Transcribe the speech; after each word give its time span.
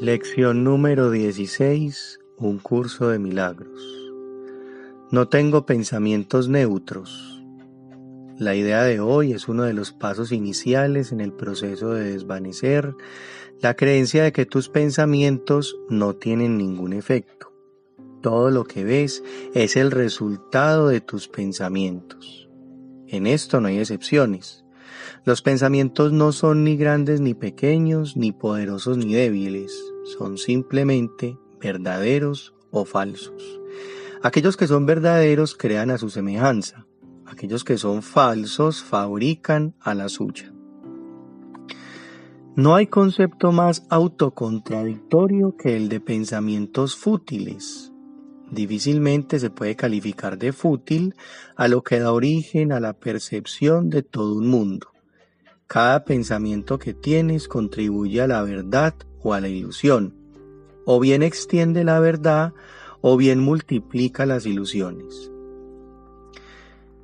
Lección 0.00 0.62
número 0.62 1.10
16. 1.10 2.20
Un 2.36 2.60
curso 2.60 3.08
de 3.08 3.18
milagros. 3.18 3.82
No 5.10 5.28
tengo 5.28 5.66
pensamientos 5.66 6.48
neutros. 6.48 7.42
La 8.38 8.54
idea 8.54 8.84
de 8.84 9.00
hoy 9.00 9.32
es 9.32 9.48
uno 9.48 9.64
de 9.64 9.72
los 9.72 9.90
pasos 9.90 10.30
iniciales 10.30 11.10
en 11.10 11.20
el 11.20 11.32
proceso 11.32 11.94
de 11.94 12.12
desvanecer 12.12 12.94
la 13.60 13.74
creencia 13.74 14.22
de 14.22 14.30
que 14.30 14.46
tus 14.46 14.68
pensamientos 14.68 15.76
no 15.88 16.14
tienen 16.14 16.58
ningún 16.58 16.92
efecto. 16.92 17.52
Todo 18.22 18.52
lo 18.52 18.62
que 18.62 18.84
ves 18.84 19.24
es 19.52 19.74
el 19.74 19.90
resultado 19.90 20.86
de 20.86 21.00
tus 21.00 21.26
pensamientos. 21.26 22.48
En 23.08 23.26
esto 23.26 23.60
no 23.60 23.66
hay 23.66 23.80
excepciones. 23.80 24.64
Los 25.24 25.42
pensamientos 25.42 26.12
no 26.12 26.32
son 26.32 26.64
ni 26.64 26.76
grandes 26.76 27.20
ni 27.20 27.34
pequeños, 27.34 28.16
ni 28.16 28.32
poderosos 28.32 28.96
ni 28.98 29.14
débiles, 29.14 29.72
son 30.18 30.38
simplemente 30.38 31.36
verdaderos 31.60 32.54
o 32.70 32.84
falsos. 32.84 33.60
Aquellos 34.22 34.56
que 34.56 34.66
son 34.66 34.86
verdaderos 34.86 35.54
crean 35.54 35.90
a 35.90 35.98
su 35.98 36.10
semejanza, 36.10 36.86
aquellos 37.26 37.64
que 37.64 37.78
son 37.78 38.02
falsos 38.02 38.82
fabrican 38.82 39.74
a 39.80 39.94
la 39.94 40.08
suya. 40.08 40.52
No 42.56 42.74
hay 42.74 42.88
concepto 42.88 43.52
más 43.52 43.86
autocontradictorio 43.88 45.56
que 45.56 45.76
el 45.76 45.88
de 45.88 46.00
pensamientos 46.00 46.96
fútiles. 46.96 47.92
Difícilmente 48.50 49.38
se 49.38 49.50
puede 49.50 49.76
calificar 49.76 50.38
de 50.38 50.52
fútil 50.52 51.14
a 51.56 51.68
lo 51.68 51.82
que 51.82 51.98
da 51.98 52.12
origen 52.12 52.72
a 52.72 52.80
la 52.80 52.94
percepción 52.94 53.90
de 53.90 54.02
todo 54.02 54.36
un 54.36 54.48
mundo. 54.48 54.88
Cada 55.66 56.04
pensamiento 56.04 56.78
que 56.78 56.94
tienes 56.94 57.46
contribuye 57.46 58.22
a 58.22 58.26
la 58.26 58.42
verdad 58.42 58.94
o 59.20 59.34
a 59.34 59.40
la 59.40 59.48
ilusión. 59.48 60.14
O 60.86 60.98
bien 60.98 61.22
extiende 61.22 61.84
la 61.84 62.00
verdad 62.00 62.54
o 63.02 63.18
bien 63.18 63.40
multiplica 63.40 64.24
las 64.24 64.46
ilusiones. 64.46 65.30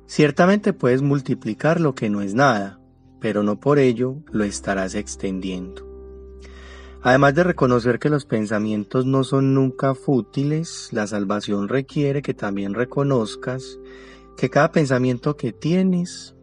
Ciertamente 0.07 0.73
puedes 0.73 1.03
multiplicar 1.03 1.79
lo 1.79 1.93
que 1.93 2.09
no 2.09 2.21
es 2.21 2.33
nada, 2.33 2.79
pero 3.19 3.43
no 3.43 3.59
por 3.59 3.77
ello 3.77 4.17
lo 4.31 4.43
estarás 4.43 4.95
extendiendo. 4.95 5.94
Además 7.05 7.35
de 7.35 7.43
reconocer 7.43 7.99
que 7.99 8.09
los 8.09 8.25
pensamientos 8.25 9.05
no 9.05 9.23
son 9.23 9.53
nunca 9.53 9.93
fútiles, 9.93 10.89
la 10.91 11.05
salvación 11.05 11.69
requiere 11.69 12.23
que 12.23 12.33
también 12.33 12.73
reconozcas 12.73 13.77
que 14.35 14.49
cada 14.49 14.71
pensamiento 14.71 15.37
que 15.37 15.53
tienes 15.53 16.33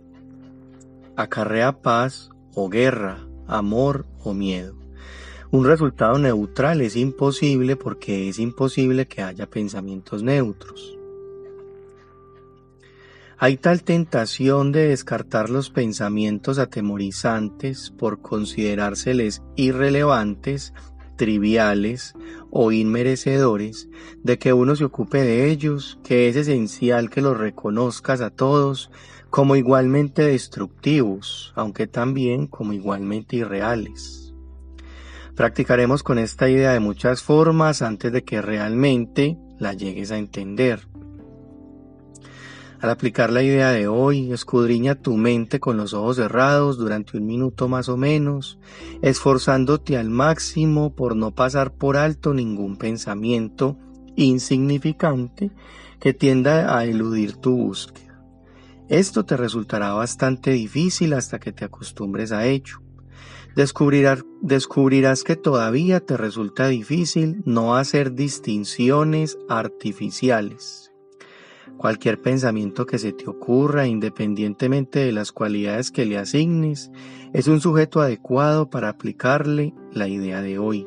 acarrea 1.17 1.83
paz 1.83 2.31
o 2.55 2.69
guerra, 2.69 3.27
amor 3.49 4.07
o 4.23 4.35
miedo. 4.35 4.77
Un 5.51 5.65
resultado 5.65 6.17
neutral 6.21 6.81
es 6.81 6.95
imposible 6.95 7.75
porque 7.75 8.29
es 8.29 8.39
imposible 8.39 9.09
que 9.09 9.21
haya 9.21 9.51
pensamientos 9.51 10.23
neutros. 10.23 10.97
Hay 13.45 13.57
tal 13.57 13.83
tentación 13.83 14.71
de 14.71 14.87
descartar 14.87 15.51
los 15.51 15.71
pensamientos 15.71 16.61
atemorizantes 16.61 17.91
por 17.91 18.23
considerárseles 18.23 19.43
irrelevantes, 19.57 20.73
triviales 21.17 22.15
o 22.53 22.71
inmerecedores, 22.71 23.89
de 24.23 24.39
que 24.39 24.53
uno 24.53 24.77
se 24.77 24.85
ocupe 24.85 25.23
de 25.23 25.51
ellos, 25.51 25.99
que 26.05 26.29
es 26.29 26.37
esencial 26.37 27.11
que 27.11 27.21
los 27.21 27.37
reconozcas 27.37 28.21
a 28.21 28.31
todos 28.31 28.93
como 29.29 29.57
igualmente 29.57 30.23
destructivos, 30.23 31.53
aunque 31.57 31.89
también 31.89 32.47
como 32.47 32.73
igualmente 32.73 33.35
irreales. 33.35 34.35
Practicaremos 35.35 36.05
con 36.05 36.21
esta 36.21 36.49
idea 36.49 36.75
de 36.75 36.79
muchas 36.79 37.25
formas 37.25 37.83
antes 37.83 38.13
de 38.13 38.23
que 38.23 38.41
realmente 38.41 39.37
la 39.59 39.73
llegues 39.73 40.13
a 40.13 40.19
entender. 40.19 40.87
Al 42.83 42.91
aplicar 42.91 43.31
la 43.31 43.45
idea 43.45 43.71
de 43.71 43.87
hoy, 43.87 44.33
escudriña 44.33 44.97
tu 44.97 45.17
mente 45.17 45.61
con 45.61 45.77
los 45.77 45.95
ojos 45.95 46.17
cerrados 46.17 46.79
durante 46.79 47.17
un 47.17 47.27
minuto 47.27 47.69
más 47.69 47.89
o 47.89 47.97
menos, 47.97 48.59
esforzándote 49.03 49.97
al 49.97 50.11
máximo 50.11 50.93
por 50.93 51.15
no 51.15 51.33
pasar 51.33 51.75
por 51.75 51.97
alto 51.97 52.35
ningún 52.35 52.77
pensamiento 52.77 53.79
insignificante 54.17 55.53
que 56.01 56.13
tienda 56.13 56.77
a 56.77 56.85
eludir 56.85 57.37
tu 57.37 57.57
búsqueda. 57.57 58.21
Esto 58.89 59.25
te 59.25 59.37
resultará 59.37 59.93
bastante 59.93 60.51
difícil 60.51 61.13
hasta 61.13 61.39
que 61.39 61.53
te 61.53 61.65
acostumbres 61.65 62.33
a 62.33 62.47
ello. 62.47 62.83
Descubrirás, 63.55 64.25
descubrirás, 64.41 65.23
que 65.23 65.37
todavía 65.37 66.01
te 66.01 66.17
resulta 66.17 66.67
difícil 66.67 67.43
no 67.45 67.77
hacer 67.77 68.15
distinciones 68.15 69.39
artificiales. 69.49 70.92
Cualquier 71.83 72.23
pensamiento 72.23 72.87
que 72.87 72.97
se 72.97 73.13
te 73.13 73.29
ocurra, 73.29 73.89
independientemente 73.89 75.01
de 75.01 75.11
las 75.11 75.33
cualidades 75.33 75.91
que 75.91 76.07
le 76.07 76.17
asignes, 76.17 76.93
es 77.33 77.49
un 77.49 77.61
sujeto 77.61 78.01
adecuado 78.01 78.71
para 78.71 78.89
aplicarle 78.89 79.75
la 79.91 80.07
idea 80.07 80.43
de 80.43 80.61
hoy. 80.61 80.87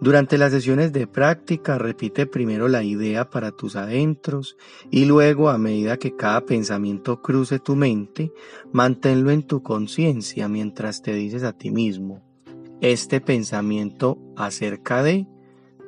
Durante 0.00 0.38
las 0.38 0.52
sesiones 0.52 0.94
de 0.94 1.06
práctica 1.06 1.76
repite 1.76 2.24
primero 2.24 2.68
la 2.68 2.84
idea 2.84 3.28
para 3.28 3.52
tus 3.52 3.76
adentros 3.76 4.56
y 4.90 5.04
luego 5.04 5.50
a 5.50 5.58
medida 5.58 5.98
que 5.98 6.16
cada 6.16 6.46
pensamiento 6.46 7.20
cruce 7.20 7.58
tu 7.58 7.76
mente, 7.76 8.32
manténlo 8.72 9.30
en 9.30 9.42
tu 9.42 9.62
conciencia 9.62 10.48
mientras 10.48 11.02
te 11.02 11.12
dices 11.12 11.42
a 11.42 11.52
ti 11.52 11.70
mismo, 11.70 12.22
este 12.80 13.20
pensamiento 13.20 14.16
acerca 14.36 15.02
de 15.02 15.26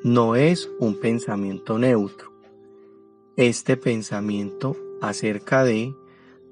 no 0.04 0.36
es 0.36 0.70
un 0.78 1.00
pensamiento 1.00 1.78
neutro. 1.78 2.37
Este 3.38 3.76
pensamiento 3.76 4.76
acerca 5.00 5.62
de 5.62 5.94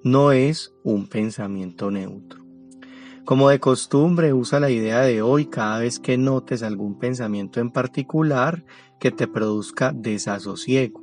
no 0.05 0.31
es 0.31 0.73
un 0.85 1.09
pensamiento 1.09 1.91
neutro. 1.91 2.45
Como 3.25 3.49
de 3.49 3.59
costumbre, 3.59 4.33
usa 4.33 4.61
la 4.61 4.71
idea 4.71 5.01
de 5.01 5.21
hoy 5.21 5.47
cada 5.47 5.81
vez 5.81 5.99
que 5.99 6.17
notes 6.17 6.63
algún 6.63 6.97
pensamiento 6.97 7.59
en 7.59 7.73
particular 7.73 8.65
que 9.01 9.11
te 9.11 9.27
produzca 9.27 9.91
desasosiego. 9.93 11.03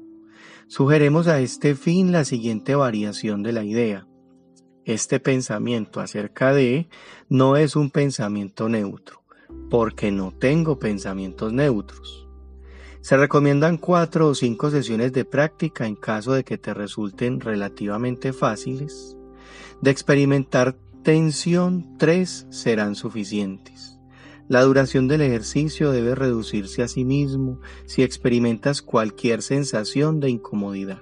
Sugeremos 0.68 1.28
a 1.28 1.42
este 1.42 1.76
fin 1.76 2.14
la 2.14 2.24
siguiente 2.24 2.76
variación 2.76 3.44
de 3.44 3.52
la 3.52 3.66
idea. 3.66 4.08
Este 4.86 5.20
pensamiento 5.20 6.00
acerca 6.00 6.54
de 6.54 6.88
no 7.28 7.58
es 7.58 7.76
un 7.76 7.92
pensamiento 7.92 8.70
neutro, 8.70 9.22
porque 9.70 10.14
no 10.14 10.32
tengo 10.32 10.80
pensamientos 10.80 11.52
neutros. 11.52 12.23
Se 13.04 13.18
recomiendan 13.18 13.76
cuatro 13.76 14.30
o 14.30 14.34
cinco 14.34 14.72
sesiones 14.72 15.12
de 15.12 15.26
práctica 15.26 15.86
en 15.86 15.96
caso 15.96 16.32
de 16.32 16.46
que 16.46 16.58
te 16.58 16.74
resulten 16.74 17.42
relativamente 17.42 18.32
fáciles, 18.32 19.18
de 19.82 19.92
experimentar 19.92 20.78
tensión, 21.04 21.98
tres 21.98 22.48
serán 22.50 22.96
suficientes. 22.96 24.00
La 24.48 24.62
duración 24.62 25.10
del 25.10 25.20
ejercicio 25.20 25.92
debe 25.92 26.16
reducirse 26.16 26.82
a 26.82 26.88
sí 26.88 27.04
mismo 27.04 27.60
si 27.86 28.04
experimentas 28.04 28.82
cualquier 28.82 29.42
sensación 29.42 30.22
de 30.22 30.30
incomodidad. 30.30 31.02